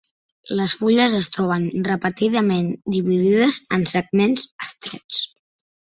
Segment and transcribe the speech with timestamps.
[0.59, 5.27] Les fulles es troben repetidament dividides en segments estrets.